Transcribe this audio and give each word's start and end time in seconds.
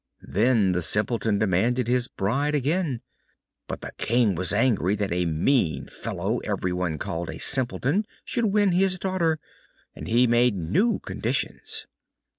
Then 0.27 0.71
the 0.71 0.81
Simpleton 0.81 1.37
demanded 1.37 1.87
his 1.87 2.07
bride 2.07 2.55
again, 2.55 3.01
but 3.67 3.81
the 3.81 3.91
King 3.99 4.33
was 4.33 4.51
angry 4.51 4.95
that 4.95 5.11
a 5.13 5.27
mean 5.27 5.85
fellow 5.85 6.39
everyone 6.39 6.97
called 6.97 7.29
a 7.29 7.37
Simpleton 7.39 8.07
should 8.25 8.45
win 8.45 8.71
his 8.71 8.97
daughter, 8.97 9.37
and 9.95 10.07
he 10.07 10.25
made 10.25 10.55
new 10.57 10.97
conditions. 10.97 11.85